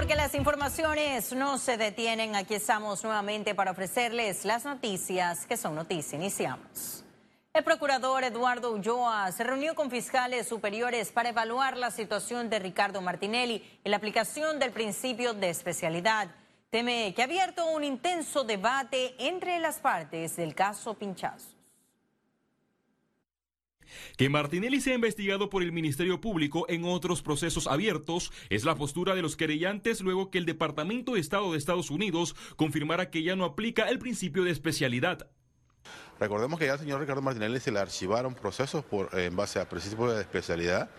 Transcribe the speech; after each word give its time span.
Porque 0.00 0.16
las 0.16 0.34
informaciones 0.34 1.34
no 1.34 1.58
se 1.58 1.76
detienen, 1.76 2.34
aquí 2.34 2.54
estamos 2.54 3.04
nuevamente 3.04 3.54
para 3.54 3.72
ofrecerles 3.72 4.46
las 4.46 4.64
noticias 4.64 5.44
que 5.44 5.58
son 5.58 5.74
noticias. 5.74 6.14
Iniciamos. 6.14 7.04
El 7.52 7.64
procurador 7.64 8.24
Eduardo 8.24 8.72
Ulloa 8.72 9.30
se 9.30 9.44
reunió 9.44 9.74
con 9.74 9.90
fiscales 9.90 10.48
superiores 10.48 11.12
para 11.12 11.28
evaluar 11.28 11.76
la 11.76 11.90
situación 11.90 12.48
de 12.48 12.60
Ricardo 12.60 13.02
Martinelli 13.02 13.62
y 13.84 13.90
la 13.90 13.98
aplicación 13.98 14.58
del 14.58 14.72
principio 14.72 15.34
de 15.34 15.50
especialidad. 15.50 16.28
Teme 16.70 17.12
que 17.14 17.20
ha 17.20 17.26
abierto 17.26 17.66
un 17.66 17.84
intenso 17.84 18.42
debate 18.42 19.14
entre 19.18 19.58
las 19.58 19.80
partes 19.80 20.34
del 20.34 20.54
caso 20.54 20.94
Pinchazo. 20.94 21.59
Que 24.16 24.28
Martinelli 24.28 24.80
sea 24.80 24.94
investigado 24.94 25.50
por 25.50 25.62
el 25.62 25.72
Ministerio 25.72 26.20
Público 26.20 26.66
en 26.68 26.84
otros 26.84 27.22
procesos 27.22 27.66
abiertos 27.66 28.32
es 28.48 28.64
la 28.64 28.74
postura 28.74 29.14
de 29.14 29.22
los 29.22 29.36
querellantes 29.36 30.00
luego 30.00 30.30
que 30.30 30.38
el 30.38 30.46
Departamento 30.46 31.14
de 31.14 31.20
Estado 31.20 31.52
de 31.52 31.58
Estados 31.58 31.90
Unidos 31.90 32.34
confirmara 32.56 33.10
que 33.10 33.22
ya 33.22 33.36
no 33.36 33.44
aplica 33.44 33.88
el 33.88 33.98
principio 33.98 34.44
de 34.44 34.50
especialidad. 34.50 35.28
Recordemos 36.18 36.58
que 36.58 36.66
ya 36.66 36.74
al 36.74 36.78
señor 36.78 37.00
Ricardo 37.00 37.22
Martinelli 37.22 37.60
se 37.60 37.72
le 37.72 37.78
archivaron 37.78 38.34
procesos 38.34 38.84
por, 38.84 39.18
en 39.18 39.34
base 39.34 39.58
a 39.58 39.68
principio 39.68 40.06
de 40.12 40.20
especialidad, 40.20 40.90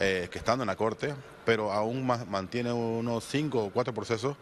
eh, 0.00 0.28
que 0.30 0.38
estando 0.38 0.64
en 0.64 0.68
la 0.68 0.76
Corte, 0.76 1.14
pero 1.44 1.72
aún 1.72 2.06
mantiene 2.06 2.72
unos 2.72 3.22
cinco 3.24 3.64
o 3.64 3.70
cuatro 3.70 3.94
procesos 3.94 4.36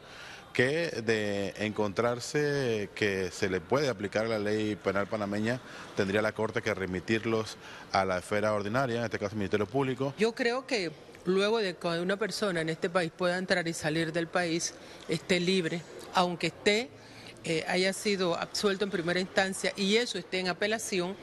que 0.52 0.90
de 1.04 1.52
encontrarse 1.58 2.90
que 2.94 3.30
se 3.30 3.48
le 3.48 3.60
puede 3.60 3.88
aplicar 3.88 4.26
la 4.26 4.38
ley 4.38 4.76
penal 4.76 5.06
panameña, 5.06 5.60
tendría 5.96 6.22
la 6.22 6.32
Corte 6.32 6.62
que 6.62 6.72
remitirlos 6.74 7.56
a 7.92 8.04
la 8.04 8.18
esfera 8.18 8.52
ordinaria, 8.52 8.98
en 8.98 9.04
este 9.04 9.18
caso 9.18 9.32
el 9.32 9.38
Ministerio 9.38 9.66
Público. 9.66 10.14
Yo 10.18 10.34
creo 10.34 10.66
que 10.66 10.90
luego 11.24 11.58
de 11.58 11.76
que 11.76 11.88
una 11.88 12.16
persona 12.16 12.60
en 12.60 12.68
este 12.68 12.88
país 12.88 13.12
pueda 13.16 13.36
entrar 13.36 13.68
y 13.68 13.72
salir 13.72 14.12
del 14.12 14.26
país, 14.26 14.74
esté 15.08 15.40
libre, 15.40 15.82
aunque 16.14 16.48
esté 16.48 16.88
eh, 17.44 17.64
haya 17.68 17.92
sido 17.92 18.36
absuelto 18.36 18.84
en 18.84 18.90
primera 18.90 19.20
instancia 19.20 19.72
y 19.76 19.96
eso 19.96 20.18
esté 20.18 20.40
en 20.40 20.48
apelación, 20.48 21.16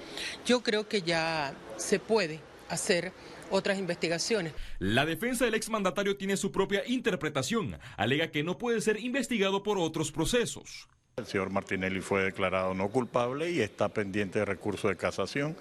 yo 0.45 0.63
creo 0.63 0.87
que 0.87 1.01
ya 1.01 1.53
se 1.77 1.99
puede 1.99 2.39
hacer 2.69 3.11
otras 3.49 3.79
investigaciones. 3.79 4.53
La 4.79 5.05
defensa 5.05 5.45
del 5.45 5.53
exmandatario 5.53 6.17
tiene 6.17 6.37
su 6.37 6.51
propia 6.51 6.83
interpretación. 6.87 7.77
Alega 7.97 8.31
que 8.31 8.43
no 8.43 8.57
puede 8.57 8.81
ser 8.81 8.99
investigado 8.99 9.63
por 9.63 9.77
otros 9.77 10.11
procesos. 10.11 10.87
El 11.17 11.25
señor 11.25 11.49
Martinelli 11.49 12.01
fue 12.01 12.23
declarado 12.23 12.73
no 12.73 12.89
culpable 12.89 13.49
y 13.49 13.61
está 13.61 13.87
pendiente 13.87 14.39
de 14.39 14.45
recurso 14.45 14.89
de 14.89 14.97
casación 14.97 15.55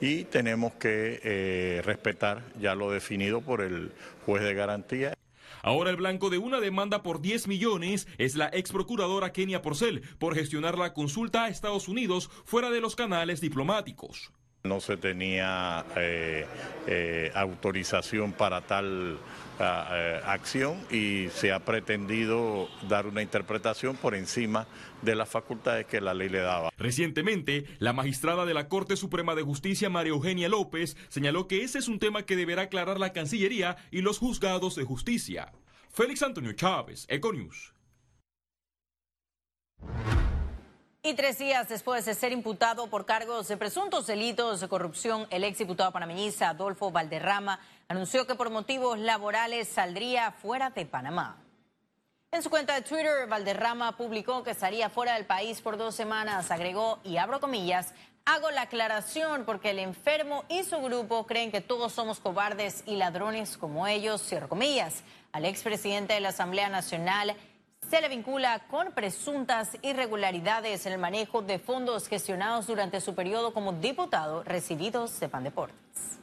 y 0.00 0.22
tenemos 0.22 0.74
que 0.74 1.20
eh, 1.24 1.82
respetar 1.84 2.44
ya 2.60 2.76
lo 2.76 2.92
definido 2.92 3.40
por 3.40 3.60
el 3.60 3.90
juez 4.24 4.44
de 4.44 4.54
garantía. 4.54 5.14
Ahora 5.62 5.90
el 5.90 5.96
blanco 5.96 6.30
de 6.30 6.38
una 6.38 6.60
demanda 6.60 7.02
por 7.02 7.20
10 7.20 7.48
millones 7.48 8.06
es 8.18 8.36
la 8.36 8.50
ex 8.52 8.70
procuradora 8.70 9.32
Kenia 9.32 9.62
Porcel 9.62 10.02
por 10.18 10.36
gestionar 10.36 10.78
la 10.78 10.94
consulta 10.94 11.44
a 11.44 11.48
Estados 11.48 11.88
Unidos 11.88 12.30
fuera 12.44 12.70
de 12.70 12.80
los 12.80 12.94
canales 12.94 13.40
diplomáticos. 13.40 14.30
No 14.62 14.80
se 14.80 14.98
tenía 14.98 15.86
eh, 15.96 16.46
eh, 16.86 17.32
autorización 17.34 18.32
para 18.32 18.60
tal 18.60 19.18
ah, 19.58 19.88
eh, 19.92 20.20
acción 20.26 20.78
y 20.90 21.28
se 21.30 21.50
ha 21.50 21.60
pretendido 21.60 22.68
dar 22.86 23.06
una 23.06 23.22
interpretación 23.22 23.96
por 23.96 24.14
encima 24.14 24.66
de 25.00 25.14
las 25.14 25.30
facultades 25.30 25.86
que 25.86 26.02
la 26.02 26.12
ley 26.12 26.28
le 26.28 26.40
daba. 26.40 26.70
Recientemente, 26.76 27.64
la 27.78 27.94
magistrada 27.94 28.44
de 28.44 28.52
la 28.52 28.68
Corte 28.68 28.96
Suprema 28.96 29.34
de 29.34 29.42
Justicia, 29.42 29.88
María 29.88 30.10
Eugenia 30.10 30.50
López, 30.50 30.94
señaló 31.08 31.48
que 31.48 31.62
ese 31.62 31.78
es 31.78 31.88
un 31.88 31.98
tema 31.98 32.24
que 32.24 32.36
deberá 32.36 32.62
aclarar 32.62 33.00
la 33.00 33.14
Cancillería 33.14 33.78
y 33.90 34.02
los 34.02 34.18
juzgados 34.18 34.76
de 34.76 34.84
justicia. 34.84 35.52
Félix 35.90 36.22
Antonio 36.22 36.52
Chávez, 36.52 37.06
Econius. 37.08 37.74
Y 41.02 41.14
tres 41.14 41.38
días 41.38 41.66
después 41.66 42.04
de 42.04 42.14
ser 42.14 42.30
imputado 42.30 42.88
por 42.88 43.06
cargos 43.06 43.48
de 43.48 43.56
presuntos 43.56 44.06
delitos 44.06 44.60
de 44.60 44.68
corrupción, 44.68 45.26
el 45.30 45.44
ex 45.44 45.56
diputado 45.56 45.90
panameñista 45.92 46.50
Adolfo 46.50 46.90
Valderrama 46.90 47.58
anunció 47.88 48.26
que 48.26 48.34
por 48.34 48.50
motivos 48.50 48.98
laborales 48.98 49.66
saldría 49.66 50.30
fuera 50.30 50.68
de 50.68 50.84
Panamá. 50.84 51.38
En 52.30 52.42
su 52.42 52.50
cuenta 52.50 52.74
de 52.74 52.82
Twitter, 52.82 53.26
Valderrama 53.28 53.96
publicó 53.96 54.42
que 54.42 54.50
estaría 54.50 54.90
fuera 54.90 55.14
del 55.14 55.24
país 55.24 55.62
por 55.62 55.78
dos 55.78 55.94
semanas. 55.94 56.50
Agregó, 56.50 57.00
y 57.02 57.16
abro 57.16 57.40
comillas, 57.40 57.94
hago 58.26 58.50
la 58.50 58.62
aclaración 58.62 59.46
porque 59.46 59.70
el 59.70 59.78
enfermo 59.78 60.44
y 60.50 60.64
su 60.64 60.82
grupo 60.82 61.26
creen 61.26 61.50
que 61.50 61.62
todos 61.62 61.94
somos 61.94 62.20
cobardes 62.20 62.82
y 62.84 62.96
ladrones 62.96 63.56
como 63.56 63.86
ellos, 63.86 64.20
cierro 64.20 64.50
comillas. 64.50 65.02
Al 65.32 65.46
expresidente 65.46 66.12
de 66.12 66.20
la 66.20 66.28
Asamblea 66.28 66.68
Nacional, 66.68 67.36
se 67.90 68.00
le 68.00 68.08
vincula 68.08 68.60
con 68.68 68.92
presuntas 68.92 69.76
irregularidades 69.82 70.86
en 70.86 70.92
el 70.92 71.00
manejo 71.00 71.42
de 71.42 71.58
fondos 71.58 72.06
gestionados 72.06 72.68
durante 72.68 73.00
su 73.00 73.16
periodo 73.16 73.52
como 73.52 73.72
diputado 73.72 74.44
recibidos 74.44 75.18
de 75.18 75.28
Pandeportes. 75.28 76.20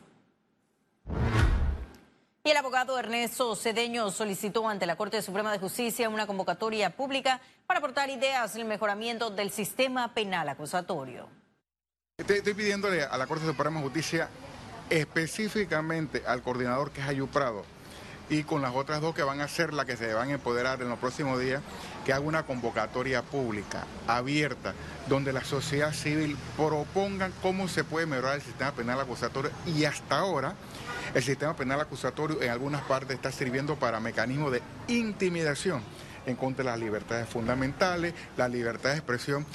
Y 2.46 2.50
el 2.50 2.56
abogado 2.56 2.98
Ernesto 2.98 3.54
Cedeño 3.58 4.10
solicitó 4.12 4.70
ante 4.70 4.86
la 4.86 4.96
Corte 4.96 5.22
Suprema 5.22 5.52
de 5.52 5.60
Justicia 5.60 6.08
una 6.08 6.26
convocatoria 6.26 6.96
pública 6.96 7.42
para 7.66 7.80
aportar 7.80 8.10
ideas 8.10 8.56
en 8.56 8.62
el 8.62 8.68
mejoramiento 8.68 9.30
del 9.30 9.52
sistema 9.52 10.14
penal 10.14 10.48
acusatorio. 10.48 11.28
Estoy, 12.16 12.54
pidiéndole 12.54 13.04
a 13.04 13.18
la 13.18 13.28
Corte 13.28 13.46
Suprema 13.46 13.82
de 13.82 13.84
Justicia, 13.84 14.30
específicamente 14.90 16.24
al 16.26 16.42
coordinador 16.42 16.92
que 16.92 17.02
es 17.02 17.08
Ayuprado, 17.08 17.66
y 18.30 18.44
con 18.44 18.62
las 18.62 18.76
otras 18.76 19.02
dos 19.02 19.16
que 19.16 19.24
van 19.24 19.42
a 19.42 19.48
ser 19.48 19.74
las 19.74 19.86
que 19.86 19.98
se 19.98 20.14
van 20.14 20.30
a 20.30 20.34
empoderar 20.34 20.82
en 20.82 20.90
los 20.90 21.00
próximos 21.00 21.40
días, 21.40 21.62
que 22.06 22.14
haga 22.14 22.26
una 22.26 22.44
convocatoria 22.44 23.22
pública, 23.22 23.86
abierta, 24.08 24.74
donde 25.08 25.34
la 25.34 25.44
sociedad 25.44 25.94
civil 25.94 26.38
proponga 26.56 27.32
cómo 27.42 27.68
se 27.68 27.84
puede 27.84 28.06
mejorar 28.06 28.36
el 28.36 28.42
sistema 28.42 28.72
penal 28.72 29.00
acusatorio. 29.00 29.52
Y 29.66 29.86
hasta 29.86 30.20
ahora 30.20 30.56
el 31.14 31.24
sistema 31.24 31.56
penal 31.56 31.80
acusatorio 31.80 32.42
en 32.42 32.50
algunas 32.50 32.82
partes 32.84 33.16
está 33.16 33.32
sirviendo 33.32 33.76
para 33.76 34.00
mecanismos 34.00 34.52
de 34.52 34.62
intimidación 34.88 35.82
en 36.28 36.36
contra 36.36 36.64
de 36.64 36.72
las 36.72 36.80
libertades 36.80 37.28
fundamentales, 37.28 38.14
la 38.36 38.48
libertad 38.48 38.92
de 38.92 38.98
expresión. 38.98 39.46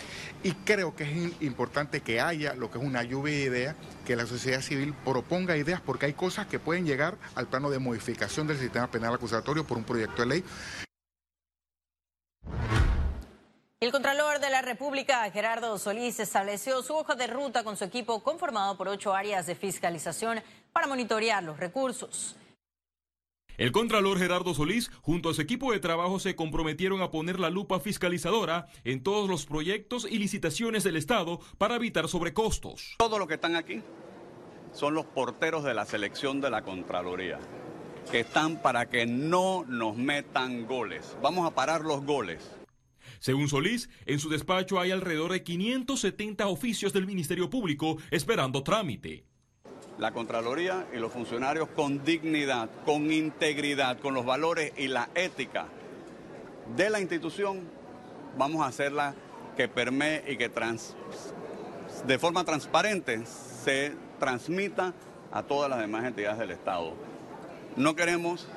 Y 0.42 0.52
creo 0.52 0.96
que 0.96 1.04
es 1.04 1.42
importante 1.42 2.00
que 2.00 2.20
haya 2.20 2.54
lo 2.54 2.70
que 2.70 2.78
es 2.78 2.84
una 2.84 3.02
lluvia 3.02 3.34
de 3.34 3.42
ideas, 3.42 3.76
que 4.04 4.16
la 4.16 4.26
sociedad 4.26 4.60
civil 4.60 4.94
proponga 5.04 5.56
ideas, 5.56 5.80
porque 5.80 6.06
hay 6.06 6.14
cosas 6.14 6.46
que 6.46 6.58
pueden 6.58 6.84
llegar 6.84 7.16
al 7.34 7.46
plano 7.46 7.70
de 7.70 7.78
modificación 7.78 8.46
del 8.46 8.58
sistema 8.58 8.90
penal 8.90 9.14
acusatorio 9.14 9.64
por 9.64 9.78
un 9.78 9.84
proyecto 9.84 10.22
de 10.22 10.26
ley. 10.26 10.44
El 13.80 13.90
Contralor 13.90 14.38
de 14.38 14.48
la 14.48 14.62
República, 14.62 15.28
Gerardo 15.32 15.76
Solís, 15.76 16.20
estableció 16.20 16.82
su 16.82 16.94
hoja 16.94 17.16
de 17.16 17.26
ruta 17.26 17.64
con 17.64 17.76
su 17.76 17.84
equipo 17.84 18.22
conformado 18.22 18.76
por 18.76 18.86
ocho 18.86 19.12
áreas 19.12 19.46
de 19.46 19.56
fiscalización 19.56 20.40
para 20.72 20.86
monitorear 20.86 21.42
los 21.42 21.58
recursos. 21.58 22.36
El 23.58 23.70
Contralor 23.70 24.18
Gerardo 24.18 24.54
Solís, 24.54 24.90
junto 25.02 25.28
a 25.28 25.34
su 25.34 25.42
equipo 25.42 25.72
de 25.72 25.80
trabajo, 25.80 26.18
se 26.18 26.34
comprometieron 26.34 27.02
a 27.02 27.10
poner 27.10 27.38
la 27.38 27.50
lupa 27.50 27.80
fiscalizadora 27.80 28.66
en 28.84 29.02
todos 29.02 29.28
los 29.28 29.44
proyectos 29.44 30.06
y 30.10 30.18
licitaciones 30.18 30.84
del 30.84 30.96
Estado 30.96 31.38
para 31.58 31.76
evitar 31.76 32.08
sobrecostos. 32.08 32.94
Todo 32.98 33.18
lo 33.18 33.26
que 33.26 33.34
están 33.34 33.56
aquí 33.56 33.82
son 34.72 34.94
los 34.94 35.04
porteros 35.04 35.64
de 35.64 35.74
la 35.74 35.84
selección 35.84 36.40
de 36.40 36.50
la 36.50 36.62
Contraloría, 36.62 37.38
que 38.10 38.20
están 38.20 38.62
para 38.62 38.88
que 38.88 39.04
no 39.04 39.64
nos 39.68 39.96
metan 39.96 40.66
goles. 40.66 41.16
Vamos 41.22 41.46
a 41.46 41.54
parar 41.54 41.82
los 41.82 42.04
goles. 42.04 42.50
Según 43.18 43.48
Solís, 43.48 43.90
en 44.06 44.18
su 44.18 44.30
despacho 44.30 44.80
hay 44.80 44.90
alrededor 44.92 45.30
de 45.30 45.42
570 45.42 46.46
oficios 46.46 46.92
del 46.94 47.06
Ministerio 47.06 47.50
Público 47.50 47.98
esperando 48.10 48.62
trámite 48.62 49.26
la 49.98 50.12
Contraloría 50.12 50.86
y 50.92 50.98
los 50.98 51.12
funcionarios 51.12 51.68
con 51.68 52.04
dignidad, 52.04 52.68
con 52.84 53.12
integridad, 53.12 53.98
con 53.98 54.14
los 54.14 54.24
valores 54.24 54.72
y 54.76 54.88
la 54.88 55.08
ética 55.14 55.66
de 56.76 56.90
la 56.90 57.00
institución, 57.00 57.60
vamos 58.36 58.62
a 58.62 58.66
hacerla 58.66 59.14
que 59.56 59.68
permee 59.68 60.24
y 60.26 60.36
que 60.36 60.50
de 62.06 62.18
forma 62.18 62.44
transparente 62.44 63.24
se 63.26 63.92
transmita 64.18 64.94
a 65.30 65.42
todas 65.42 65.68
las 65.68 65.78
demás 65.78 66.04
entidades 66.04 66.38
del 66.38 66.50
Estado. 66.50 66.94
No 67.76 67.94
queremos 67.94 68.48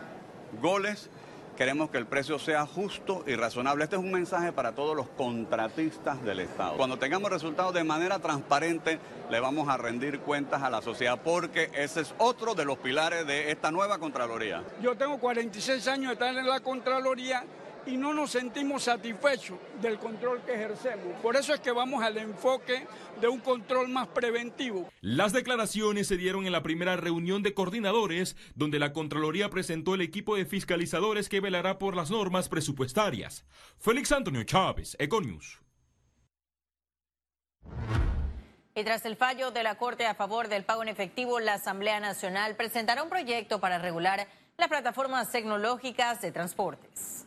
goles 0.61 1.09
Queremos 1.57 1.89
que 1.89 1.97
el 1.97 2.05
precio 2.05 2.37
sea 2.37 2.65
justo 2.65 3.23
y 3.25 3.35
razonable. 3.35 3.85
Este 3.85 3.95
es 3.95 4.01
un 4.01 4.11
mensaje 4.11 4.51
para 4.51 4.73
todos 4.73 4.93
los 4.93 5.07
contratistas 5.07 6.21
del 6.23 6.41
Estado. 6.41 6.75
Cuando 6.75 6.99
tengamos 6.99 7.31
resultados 7.31 7.73
de 7.73 7.85
manera 7.85 8.19
transparente, 8.19 8.99
le 9.29 9.39
vamos 9.39 9.69
a 9.69 9.77
rendir 9.77 10.19
cuentas 10.19 10.63
a 10.63 10.69
la 10.69 10.81
sociedad 10.81 11.17
porque 11.23 11.71
ese 11.73 12.01
es 12.01 12.13
otro 12.17 12.55
de 12.55 12.65
los 12.65 12.77
pilares 12.79 13.25
de 13.25 13.51
esta 13.51 13.71
nueva 13.71 13.99
Contraloría. 13.99 14.63
Yo 14.81 14.97
tengo 14.97 15.17
46 15.17 15.87
años 15.87 16.07
de 16.07 16.13
estar 16.13 16.35
en 16.35 16.45
la 16.45 16.59
Contraloría 16.59 17.45
y 17.85 17.97
no 17.97 18.13
nos 18.13 18.31
sentimos 18.31 18.83
satisfechos 18.83 19.57
del 19.81 19.99
control 19.99 20.41
que 20.43 20.53
ejercemos. 20.53 21.19
Por 21.21 21.35
eso 21.35 21.53
es 21.53 21.59
que 21.59 21.71
vamos 21.71 22.03
al 22.03 22.17
enfoque 22.17 22.87
de 23.19 23.27
un 23.27 23.39
control 23.39 23.89
más 23.89 24.07
preventivo. 24.07 24.89
Las 25.01 25.33
declaraciones 25.33 26.07
se 26.07 26.17
dieron 26.17 26.45
en 26.45 26.51
la 26.51 26.63
primera 26.63 26.95
reunión 26.95 27.43
de 27.43 27.53
coordinadores, 27.53 28.35
donde 28.55 28.79
la 28.79 28.93
Contraloría 28.93 29.49
presentó 29.49 29.95
el 29.95 30.01
equipo 30.01 30.35
de 30.35 30.45
fiscalizadores 30.45 31.29
que 31.29 31.41
velará 31.41 31.77
por 31.77 31.95
las 31.95 32.11
normas 32.11 32.49
presupuestarias. 32.49 33.45
Félix 33.77 34.11
Antonio 34.11 34.43
Chávez, 34.43 34.95
Econius. 34.99 35.61
Y 38.77 38.83
tras 38.83 39.05
el 39.05 39.15
fallo 39.15 39.51
de 39.51 39.63
la 39.63 39.77
Corte 39.77 40.05
a 40.05 40.15
favor 40.15 40.49
del 40.49 40.65
pago 40.65 40.83
en 40.83 40.89
efectivo, 40.89 41.39
la 41.39 41.53
Asamblea 41.53 42.01
Nacional 42.01 42.55
presentará 42.57 43.03
un 43.03 43.09
proyecto 43.09 43.61
para 43.61 43.79
regular 43.79 44.27
las 44.57 44.67
plataformas 44.67 45.31
tecnológicas 45.31 46.21
de 46.21 46.31
transportes 46.31 47.25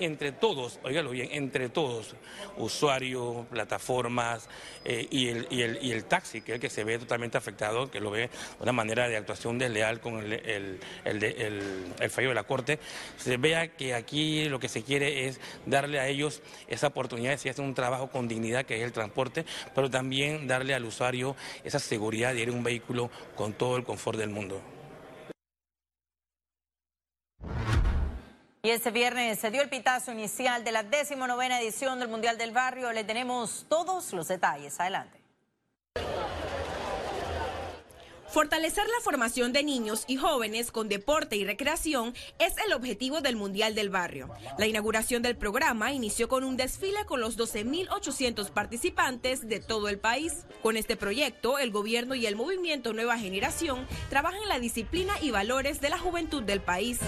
entre 0.00 0.32
todos, 0.32 0.78
oígalo 0.82 1.10
bien, 1.10 1.28
entre 1.32 1.68
todos, 1.68 2.14
usuarios, 2.56 3.46
plataformas 3.46 4.48
eh, 4.84 5.06
y, 5.10 5.28
el, 5.28 5.46
y, 5.50 5.62
el, 5.62 5.78
y, 5.82 5.92
el, 5.92 6.04
taxi, 6.04 6.40
que 6.40 6.52
es 6.52 6.56
el 6.56 6.60
que 6.60 6.70
se 6.70 6.84
ve 6.84 6.98
totalmente 6.98 7.38
afectado, 7.38 7.90
que 7.90 8.00
lo 8.00 8.10
ve 8.10 8.30
una 8.60 8.72
manera 8.72 9.08
de 9.08 9.16
actuación 9.16 9.58
desleal 9.58 10.00
con 10.00 10.20
el, 10.20 10.80
el, 11.04 12.10
fallo 12.10 12.28
de 12.28 12.34
la 12.34 12.44
Corte, 12.44 12.78
se 13.16 13.36
vea 13.36 13.68
que 13.68 13.94
aquí 13.94 14.48
lo 14.48 14.58
que 14.58 14.68
se 14.68 14.82
quiere 14.82 15.26
es 15.26 15.40
darle 15.66 16.00
a 16.00 16.08
ellos 16.08 16.42
esa 16.68 16.88
oportunidad 16.88 17.30
de 17.30 17.50
hacer 17.50 17.64
un 17.64 17.74
trabajo 17.74 18.08
con 18.10 18.28
dignidad, 18.28 18.64
que 18.64 18.76
es 18.76 18.82
el 18.82 18.92
transporte, 18.92 19.44
pero 19.74 19.90
también 19.90 20.46
darle 20.46 20.74
al 20.74 20.84
usuario 20.84 21.36
esa 21.64 21.78
seguridad 21.78 22.34
de 22.34 22.42
ir 22.42 22.48
en 22.48 22.56
un 22.56 22.64
vehículo 22.64 23.10
con 23.34 23.52
todo 23.52 23.76
el 23.76 23.84
confort 23.84 24.18
del 24.18 24.30
mundo. 24.30 24.75
Y 28.66 28.70
este 28.70 28.90
viernes 28.90 29.38
se 29.38 29.52
dio 29.52 29.62
el 29.62 29.68
pitazo 29.68 30.10
inicial 30.10 30.64
de 30.64 30.72
la 30.72 30.82
decimonovena 30.82 31.60
edición 31.60 32.00
del 32.00 32.08
Mundial 32.08 32.36
del 32.36 32.50
Barrio. 32.50 32.90
Le 32.90 33.04
tenemos 33.04 33.64
todos 33.68 34.12
los 34.12 34.26
detalles. 34.26 34.80
Adelante. 34.80 35.22
Fortalecer 38.26 38.84
la 38.88 39.00
formación 39.04 39.52
de 39.52 39.62
niños 39.62 40.02
y 40.08 40.16
jóvenes 40.16 40.72
con 40.72 40.88
deporte 40.88 41.36
y 41.36 41.44
recreación 41.44 42.12
es 42.40 42.54
el 42.66 42.72
objetivo 42.72 43.20
del 43.20 43.36
Mundial 43.36 43.76
del 43.76 43.88
Barrio. 43.88 44.30
La 44.58 44.66
inauguración 44.66 45.22
del 45.22 45.36
programa 45.36 45.92
inició 45.92 46.28
con 46.28 46.42
un 46.42 46.56
desfile 46.56 47.04
con 47.06 47.20
los 47.20 47.38
12.800 47.38 48.50
participantes 48.50 49.48
de 49.48 49.60
todo 49.60 49.88
el 49.88 50.00
país. 50.00 50.44
Con 50.60 50.76
este 50.76 50.96
proyecto, 50.96 51.60
el 51.60 51.70
gobierno 51.70 52.16
y 52.16 52.26
el 52.26 52.34
movimiento 52.34 52.92
Nueva 52.92 53.16
Generación 53.16 53.86
trabajan 54.10 54.48
la 54.48 54.58
disciplina 54.58 55.14
y 55.22 55.30
valores 55.30 55.80
de 55.80 55.90
la 55.90 56.00
juventud 56.00 56.42
del 56.42 56.60
país. 56.60 56.98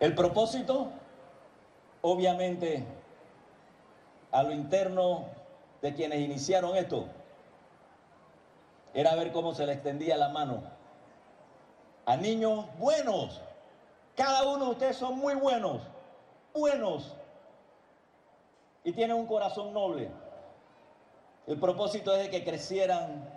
El 0.00 0.14
propósito, 0.14 0.88
obviamente, 2.02 2.84
a 4.30 4.42
lo 4.42 4.52
interno 4.52 5.26
de 5.82 5.94
quienes 5.94 6.20
iniciaron 6.20 6.76
esto, 6.76 7.06
era 8.94 9.14
ver 9.14 9.32
cómo 9.32 9.54
se 9.54 9.66
le 9.66 9.72
extendía 9.72 10.16
la 10.16 10.28
mano 10.28 10.62
a 12.08 12.16
niños 12.16 12.64
buenos. 12.78 13.38
Cada 14.16 14.48
uno 14.48 14.64
de 14.64 14.70
ustedes 14.70 14.96
son 14.96 15.18
muy 15.18 15.34
buenos, 15.34 15.82
buenos, 16.54 17.14
y 18.82 18.92
tienen 18.92 19.14
un 19.14 19.26
corazón 19.26 19.74
noble. 19.74 20.08
El 21.46 21.60
propósito 21.60 22.14
es 22.14 22.22
de 22.22 22.30
que 22.30 22.44
crecieran 22.44 23.28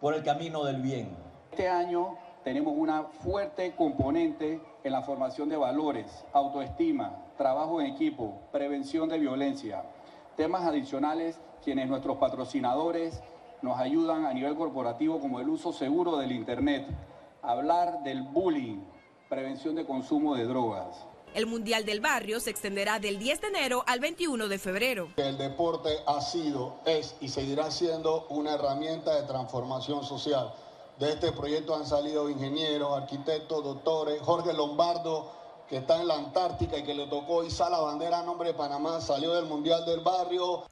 por 0.00 0.14
el 0.14 0.22
camino 0.22 0.64
del 0.64 0.80
bien. 0.80 1.14
Este 1.50 1.68
año 1.68 2.16
tenemos 2.44 2.74
una 2.76 3.04
fuerte 3.04 3.74
componente 3.74 4.60
en 4.84 4.92
la 4.92 5.02
formación 5.02 5.48
de 5.48 5.56
valores, 5.56 6.24
autoestima, 6.34 7.24
trabajo 7.38 7.80
en 7.80 7.86
equipo, 7.86 8.42
prevención 8.52 9.08
de 9.08 9.18
violencia. 9.18 9.82
Temas 10.36 10.62
adicionales 10.64 11.40
quienes 11.64 11.88
nuestros 11.88 12.18
patrocinadores 12.18 13.22
nos 13.62 13.80
ayudan 13.80 14.26
a 14.26 14.34
nivel 14.34 14.54
corporativo 14.56 15.18
como 15.20 15.40
el 15.40 15.48
uso 15.48 15.72
seguro 15.72 16.18
del 16.18 16.32
Internet, 16.32 16.86
hablar 17.40 18.02
del 18.02 18.20
bullying, 18.22 18.82
prevención 19.30 19.74
de 19.74 19.86
consumo 19.86 20.36
de 20.36 20.44
drogas. 20.44 21.06
El 21.32 21.46
Mundial 21.46 21.86
del 21.86 22.00
Barrio 22.00 22.38
se 22.40 22.50
extenderá 22.50 23.00
del 23.00 23.18
10 23.18 23.40
de 23.40 23.48
enero 23.48 23.84
al 23.86 24.00
21 24.00 24.48
de 24.48 24.58
febrero. 24.58 25.08
El 25.16 25.38
deporte 25.38 25.88
ha 26.06 26.20
sido, 26.20 26.76
es 26.84 27.16
y 27.20 27.28
seguirá 27.28 27.70
siendo 27.70 28.26
una 28.28 28.54
herramienta 28.54 29.14
de 29.14 29.26
transformación 29.26 30.04
social 30.04 30.52
de 30.98 31.10
este 31.10 31.32
proyecto 31.32 31.74
han 31.74 31.86
salido 31.86 32.30
ingenieros, 32.30 32.96
arquitectos, 32.96 33.64
doctores. 33.64 34.20
Jorge 34.22 34.52
Lombardo, 34.52 35.32
que 35.68 35.78
está 35.78 36.00
en 36.00 36.08
la 36.08 36.14
Antártica 36.14 36.78
y 36.78 36.84
que 36.84 36.94
le 36.94 37.06
tocó 37.06 37.44
izar 37.44 37.70
la 37.70 37.80
bandera 37.80 38.20
a 38.20 38.22
nombre 38.22 38.48
de 38.48 38.54
Panamá, 38.54 39.00
salió 39.00 39.34
del 39.34 39.46
Mundial 39.46 39.84
del 39.86 40.00
Barrio. 40.00 40.64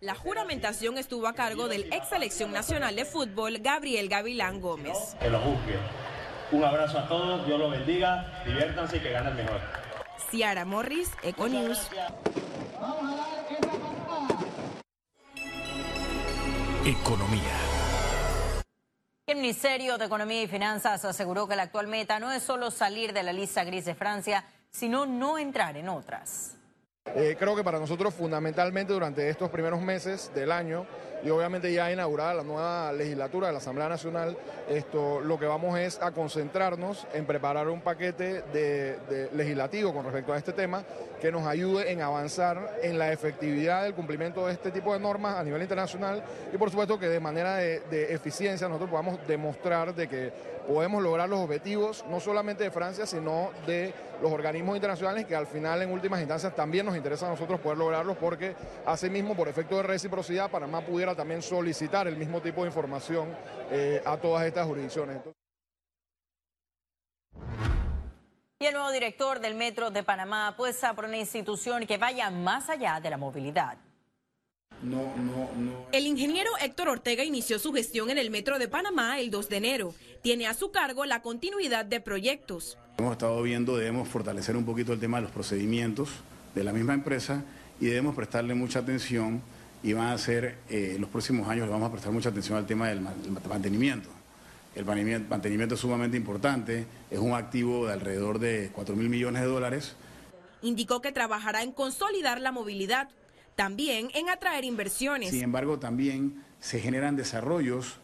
La 0.00 0.14
juramentación 0.14 0.96
estuvo 0.96 1.26
a 1.26 1.34
cargo 1.34 1.68
del 1.68 1.92
ex 1.92 2.08
selección 2.08 2.52
nacional 2.52 2.94
de 2.94 3.04
fútbol, 3.04 3.58
Gabriel 3.58 4.08
Gavilán 4.08 4.60
Gómez. 4.60 5.16
Que 5.18 5.28
lo 5.28 5.38
juzgue. 5.40 5.78
Un 6.50 6.64
abrazo 6.64 6.98
a 6.98 7.08
todos, 7.08 7.44
Dios 7.46 7.58
los 7.58 7.70
bendiga, 7.70 8.42
diviértanse 8.46 8.96
y 8.96 9.00
que 9.00 9.10
gane 9.10 9.30
el 9.30 9.36
mejor. 9.36 9.60
Ciara 10.30 10.64
Morris, 10.64 11.10
Econews. 11.22 11.88
Economía. 16.86 17.67
El 19.38 19.42
Ministerio 19.42 19.98
de 19.98 20.06
Economía 20.06 20.42
y 20.42 20.48
Finanzas 20.48 21.04
aseguró 21.04 21.46
que 21.46 21.54
la 21.54 21.62
actual 21.62 21.86
meta 21.86 22.18
no 22.18 22.32
es 22.32 22.42
solo 22.42 22.72
salir 22.72 23.12
de 23.12 23.22
la 23.22 23.32
lista 23.32 23.62
gris 23.62 23.84
de 23.84 23.94
Francia, 23.94 24.44
sino 24.68 25.06
no 25.06 25.38
entrar 25.38 25.76
en 25.76 25.88
otras. 25.88 26.56
Eh, 27.14 27.36
creo 27.38 27.54
que 27.54 27.62
para 27.62 27.78
nosotros 27.78 28.12
fundamentalmente 28.12 28.92
durante 28.92 29.28
estos 29.28 29.48
primeros 29.48 29.80
meses 29.80 30.32
del 30.34 30.50
año 30.50 30.86
y 31.24 31.30
obviamente 31.30 31.72
ya 31.72 31.90
inaugurada 31.90 32.34
la 32.34 32.42
nueva 32.42 32.92
legislatura 32.92 33.48
de 33.48 33.52
la 33.52 33.58
Asamblea 33.58 33.88
Nacional, 33.88 34.36
esto 34.68 35.20
lo 35.20 35.38
que 35.38 35.46
vamos 35.46 35.78
es 35.78 36.00
a 36.00 36.12
concentrarnos 36.12 37.06
en 37.12 37.26
preparar 37.26 37.68
un 37.68 37.80
paquete 37.80 38.42
de, 38.52 39.28
legislativo 39.32 39.92
con 39.92 40.04
respecto 40.04 40.32
a 40.32 40.38
este 40.38 40.52
tema 40.52 40.84
que 41.20 41.32
nos 41.32 41.46
ayude 41.46 41.90
en 41.90 42.02
avanzar 42.02 42.78
en 42.82 42.98
la 42.98 43.12
efectividad 43.12 43.82
del 43.82 43.94
cumplimiento 43.94 44.46
de 44.46 44.52
este 44.52 44.70
tipo 44.70 44.92
de 44.92 45.00
normas 45.00 45.36
a 45.36 45.42
nivel 45.42 45.62
internacional 45.62 46.22
y 46.52 46.56
por 46.56 46.70
supuesto 46.70 46.98
que 46.98 47.08
de 47.08 47.20
manera 47.20 47.56
de, 47.56 47.78
eficiencia 48.12 48.68
nosotros 48.68 48.90
podamos 48.90 49.18
demostrar 49.26 49.94
de 49.94 50.08
que 50.08 50.32
podemos 50.66 51.02
lograr 51.02 51.28
los 51.28 51.40
objetivos 51.40 52.04
no 52.08 52.20
solamente 52.20 52.64
de 52.64 52.70
Francia, 52.70 53.06
sino 53.06 53.50
de 53.66 53.92
los 54.22 54.30
organismos 54.30 54.76
internacionales 54.76 55.26
que 55.26 55.34
al 55.34 55.46
final 55.46 55.82
en 55.82 55.90
últimas 55.90 56.20
instancias 56.20 56.54
también 56.54 56.84
nos 56.84 56.96
interesa 56.96 57.26
a 57.26 57.30
nosotros 57.30 57.60
poder 57.60 57.78
lograrlos 57.78 58.16
porque 58.16 58.54
asimismo 58.84 59.34
por 59.34 59.48
efecto 59.48 59.76
de 59.76 59.84
reciprocidad 59.84 60.50
Panamá 60.50 60.80
pudiera 60.80 61.07
también 61.14 61.42
solicitar 61.42 62.06
el 62.08 62.16
mismo 62.16 62.40
tipo 62.40 62.62
de 62.62 62.68
información 62.68 63.28
eh, 63.70 64.02
a 64.04 64.16
todas 64.16 64.46
estas 64.46 64.66
jurisdicciones. 64.66 65.18
Y 68.60 68.66
el 68.66 68.74
nuevo 68.74 68.90
director 68.90 69.38
del 69.38 69.54
Metro 69.54 69.90
de 69.90 70.02
Panamá 70.02 70.48
apuesta 70.48 70.92
por 70.94 71.04
una 71.04 71.16
institución 71.16 71.86
que 71.86 71.96
vaya 71.96 72.28
más 72.30 72.68
allá 72.68 72.98
de 73.00 73.08
la 73.08 73.16
movilidad. 73.16 73.78
No, 74.82 75.14
no, 75.16 75.50
no. 75.56 75.86
El 75.92 76.06
ingeniero 76.06 76.50
Héctor 76.60 76.88
Ortega 76.88 77.24
inició 77.24 77.58
su 77.58 77.72
gestión 77.72 78.10
en 78.10 78.18
el 78.18 78.30
Metro 78.30 78.58
de 78.58 78.68
Panamá 78.68 79.20
el 79.20 79.30
2 79.30 79.48
de 79.48 79.56
enero. 79.56 79.94
Tiene 80.22 80.46
a 80.46 80.54
su 80.54 80.70
cargo 80.70 81.04
la 81.04 81.22
continuidad 81.22 81.84
de 81.84 82.00
proyectos. 82.00 82.78
Hemos 82.98 83.12
estado 83.12 83.40
viendo, 83.42 83.76
debemos 83.76 84.08
fortalecer 84.08 84.56
un 84.56 84.64
poquito 84.64 84.92
el 84.92 85.00
tema 85.00 85.18
de 85.18 85.22
los 85.22 85.30
procedimientos 85.30 86.10
de 86.54 86.64
la 86.64 86.72
misma 86.72 86.94
empresa 86.94 87.44
y 87.80 87.86
debemos 87.86 88.16
prestarle 88.16 88.54
mucha 88.54 88.80
atención 88.80 89.40
y 89.82 89.92
van 89.92 90.08
a 90.08 90.18
ser, 90.18 90.58
eh, 90.68 90.92
en 90.94 91.00
los 91.00 91.10
próximos 91.10 91.48
años 91.48 91.68
vamos 91.68 91.88
a 91.88 91.92
prestar 91.92 92.12
mucha 92.12 92.30
atención 92.30 92.58
al 92.58 92.66
tema 92.66 92.88
del 92.88 93.00
mantenimiento. 93.00 94.08
El 94.74 94.84
mantenimiento 94.84 95.74
es 95.74 95.80
sumamente 95.80 96.16
importante, 96.16 96.86
es 97.10 97.18
un 97.18 97.32
activo 97.32 97.86
de 97.86 97.94
alrededor 97.94 98.38
de 98.38 98.70
4 98.72 98.94
mil 98.94 99.08
millones 99.08 99.42
de 99.42 99.48
dólares. 99.48 99.96
Indicó 100.62 101.00
que 101.00 101.10
trabajará 101.10 101.62
en 101.62 101.72
consolidar 101.72 102.40
la 102.40 102.52
movilidad 102.52 103.08
también 103.56 104.08
en 104.14 104.28
atraer 104.28 104.64
inversiones. 104.64 105.30
Sin 105.30 105.42
embargo, 105.42 105.78
también 105.80 106.44
se 106.60 106.80
generan 106.80 107.16
desarrollos 107.16 107.96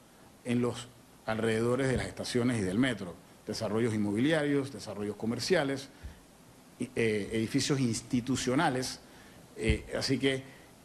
en 0.44 0.62
los 0.62 0.88
alrededores 1.26 1.88
de 1.88 1.96
las 1.96 2.06
estaciones 2.06 2.58
y 2.58 2.62
del 2.62 2.78
metro, 2.78 3.14
desarrollos 3.46 3.94
inmobiliarios, 3.94 4.72
desarrollos 4.72 5.16
comerciales, 5.16 5.90
eh, 6.80 7.30
edificios 7.32 7.78
institucionales, 7.78 9.00
eh, 9.56 9.86
así 9.96 10.18
que 10.18 10.42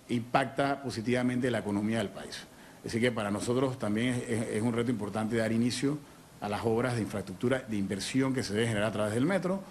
impacta 0.09 0.81
positivamente 0.81 1.49
la 1.49 1.59
economía 1.59 1.99
del 1.99 2.09
país. 2.09 2.45
Así 2.85 2.99
que 2.99 3.11
para 3.11 3.31
nosotros 3.31 3.77
también 3.77 4.23
es 4.27 4.61
un 4.61 4.73
reto 4.73 4.91
importante 4.91 5.35
dar 5.35 5.51
inicio 5.51 5.97
a 6.41 6.47
las 6.47 6.61
obras 6.63 6.95
de 6.95 7.01
infraestructura 7.01 7.59
de 7.59 7.77
inversión 7.77 8.33
que 8.33 8.43
se 8.43 8.53
debe 8.53 8.67
generar 8.67 8.89
a 8.89 8.93
través 8.93 9.13
del 9.13 9.25
metro 9.25 9.61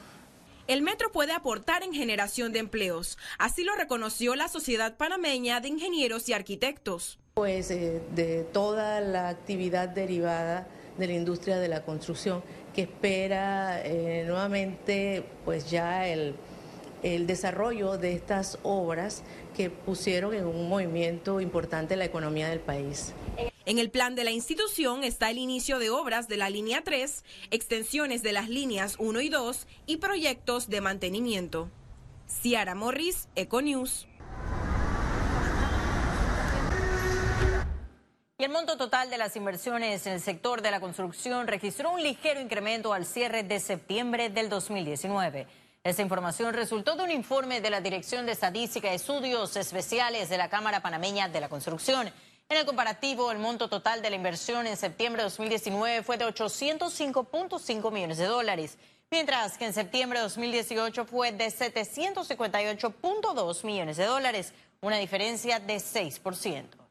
el 0.69 0.83
metro 0.83 1.11
puede 1.11 1.33
aportar 1.33 1.83
en 1.83 1.95
generación 1.95 2.53
de 2.53 2.59
empleos. 2.59 3.17
Así 3.39 3.65
lo 3.65 3.75
reconoció 3.75 4.37
la 4.37 4.49
Sociedad 4.49 4.99
Panameña 4.99 5.61
de 5.61 5.69
Ingenieros 5.69 6.29
y 6.29 6.35
Arquitectos. 6.35 7.19
Pues 7.35 7.71
eh, 7.71 8.03
de 8.15 8.45
toda 8.45 9.01
la 9.01 9.31
actividad 9.31 9.89
derivada 9.89 10.69
de 10.99 11.07
la 11.07 11.15
industria 11.15 11.57
de 11.57 11.69
la 11.69 11.85
construcción, 11.85 12.43
que 12.75 12.83
espera 12.83 13.81
eh, 13.83 14.25
nuevamente 14.27 15.25
pues 15.47 15.71
ya 15.71 16.07
el, 16.07 16.35
el 17.03 17.27
desarrollo 17.27 17.99
de 17.99 18.13
estas 18.13 18.59
obras 18.63 19.23
que 19.57 19.71
pusieron 19.71 20.35
en 20.35 20.47
un 20.47 20.69
movimiento 20.69 21.41
importante 21.41 21.97
la 21.97 22.05
economía 22.05 22.49
del 22.49 22.61
país. 22.61 23.13
En 23.67 23.79
el 23.79 23.91
plan 23.91 24.15
de 24.15 24.25
la 24.25 24.31
institución 24.31 25.05
está 25.05 25.31
el 25.31 25.39
inicio 25.39 25.79
de 25.79 25.91
obras 25.91 26.27
de 26.27 26.39
la 26.39 26.49
línea 26.49 26.83
3, 26.83 27.25
extensiones 27.51 28.23
de 28.23 28.33
las 28.33 28.49
líneas 28.49 28.97
1 28.99 29.21
y 29.21 29.29
2 29.29 29.67
y 29.87 29.99
proyectos 29.99 30.71
de 30.71 30.81
mantenimiento. 30.81 31.69
Ciara 32.27 32.75
Morris, 32.75 33.29
Econews. 33.37 34.07
Y 38.41 38.45
el 38.45 38.53
monto 38.53 38.77
total 38.77 39.11
de 39.11 39.19
las 39.19 39.35
inversiones 39.35 40.07
en 40.07 40.13
el 40.13 40.21
sector 40.21 40.63
de 40.63 40.71
la 40.71 40.81
construcción 40.81 41.49
registró 41.49 41.91
un 41.91 42.03
ligero 42.03 42.41
incremento 42.41 42.93
al 42.93 43.05
cierre 43.05 43.43
de 43.43 43.59
septiembre 43.59 44.31
del 44.31 44.49
2019. 44.49 45.47
Esta 45.85 46.03
información 46.03 46.53
resultó 46.53 46.97
de 46.97 47.05
un 47.05 47.11
informe 47.11 47.61
de 47.61 47.71
la 47.71 47.81
Dirección 47.81 48.27
de 48.27 48.33
Estadística 48.33 48.91
y 48.91 48.97
Estudios 48.97 49.57
Especiales 49.57 50.29
de 50.29 50.37
la 50.37 50.51
Cámara 50.51 50.83
Panameña 50.83 51.29
de 51.29 51.41
la 51.41 51.49
Construcción. 51.49 52.13
En 52.49 52.57
el 52.57 52.67
comparativo, 52.67 53.31
el 53.31 53.39
monto 53.39 53.69
total 53.69 54.03
de 54.03 54.11
la 54.11 54.17
inversión 54.17 54.67
en 54.67 54.77
septiembre 54.77 55.23
de 55.23 55.29
2019 55.29 56.03
fue 56.03 56.19
de 56.19 56.27
805.5 56.27 57.93
millones 57.93 58.19
de 58.19 58.27
dólares, 58.27 58.77
mientras 59.11 59.57
que 59.57 59.67
en 59.67 59.73
septiembre 59.73 60.19
de 60.19 60.25
2018 60.25 61.05
fue 61.05 61.31
de 61.33 61.47
758.2 61.47 63.65
millones 63.65 63.97
de 63.97 64.05
dólares, 64.05 64.53
una 64.81 64.99
diferencia 64.99 65.61
de 65.61 65.77
6%. 65.77 66.88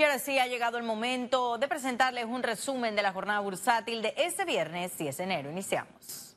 Y 0.00 0.02
ahora 0.02 0.18
sí 0.18 0.38
ha 0.38 0.46
llegado 0.46 0.78
el 0.78 0.82
momento 0.82 1.58
de 1.58 1.68
presentarles 1.68 2.24
un 2.24 2.42
resumen 2.42 2.96
de 2.96 3.02
la 3.02 3.12
jornada 3.12 3.38
bursátil 3.40 4.00
de 4.00 4.14
este 4.16 4.46
viernes 4.46 4.96
10 4.96 5.14
de 5.14 5.24
enero. 5.24 5.50
Iniciamos. 5.50 6.29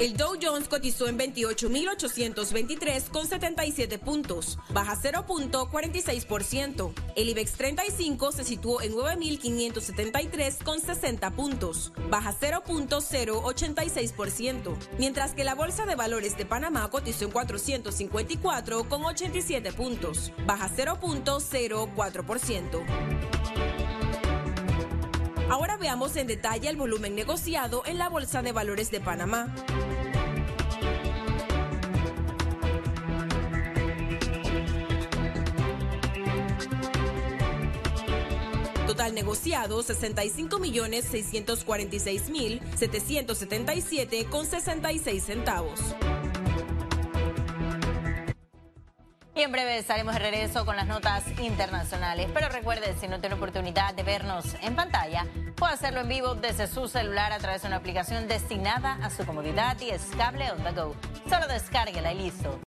El 0.00 0.16
Dow 0.16 0.36
Jones 0.40 0.68
cotizó 0.68 1.08
en 1.08 1.18
28.823 1.18 3.10
con 3.10 3.26
77 3.26 3.98
puntos, 3.98 4.56
baja 4.70 4.94
0.46%. 4.94 6.92
El 7.16 7.28
IBEX 7.30 7.54
35 7.54 8.30
se 8.30 8.44
situó 8.44 8.80
en 8.80 8.92
9.573 8.92 10.62
con 10.62 10.78
60 10.78 11.32
puntos, 11.32 11.92
baja 12.08 12.32
0.086%, 12.32 14.76
mientras 14.98 15.34
que 15.34 15.42
la 15.42 15.56
Bolsa 15.56 15.84
de 15.84 15.96
Valores 15.96 16.36
de 16.36 16.46
Panamá 16.46 16.88
cotizó 16.90 17.24
en 17.24 17.32
454 17.32 18.88
con 18.88 19.04
87 19.04 19.72
puntos, 19.72 20.30
baja 20.46 20.70
0.04%. 20.70 23.37
Ahora 25.50 25.78
veamos 25.78 26.14
en 26.16 26.26
detalle 26.26 26.68
el 26.68 26.76
volumen 26.76 27.14
negociado 27.14 27.82
en 27.86 27.96
la 27.96 28.10
Bolsa 28.10 28.42
de 28.42 28.52
Valores 28.52 28.90
de 28.90 29.00
Panamá. 29.00 29.48
Total 38.86 39.14
negociado 39.14 39.82
65 39.82 40.58
millones 40.58 41.06
646 41.06 42.28
mil 42.28 42.60
777 42.76 44.26
con 44.26 44.44
66 44.44 45.24
centavos. 45.24 45.80
Y 49.38 49.42
en 49.42 49.52
breve 49.52 49.78
estaremos 49.78 50.14
de 50.14 50.18
regreso 50.18 50.66
con 50.66 50.74
las 50.74 50.88
notas 50.88 51.22
internacionales. 51.38 52.26
Pero 52.34 52.48
recuerde, 52.48 52.96
si 53.00 53.06
no 53.06 53.20
tiene 53.20 53.36
oportunidad 53.36 53.94
de 53.94 54.02
vernos 54.02 54.56
en 54.62 54.74
pantalla, 54.74 55.26
puede 55.54 55.74
hacerlo 55.74 56.00
en 56.00 56.08
vivo 56.08 56.34
desde 56.34 56.66
su 56.66 56.88
celular 56.88 57.30
a 57.32 57.38
través 57.38 57.62
de 57.62 57.68
una 57.68 57.76
aplicación 57.76 58.26
destinada 58.26 58.98
a 59.00 59.10
su 59.10 59.24
comodidad 59.24 59.80
y 59.80 59.90
es 59.90 60.02
cable 60.18 60.50
on 60.50 60.64
the 60.64 60.72
go. 60.72 60.92
Solo 61.30 61.46
descárguela 61.46 62.12
y 62.12 62.18
listo. 62.18 62.52